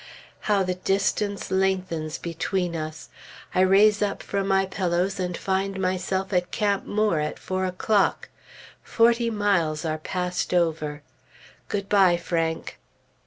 [0.49, 3.09] How the distance lengthens between us!
[3.53, 8.29] I raise up from my pillows and find myself at Camp Moore at four o'clock.
[8.81, 11.03] Forty miles are passed over;
[11.69, 12.79] good bye, Frank!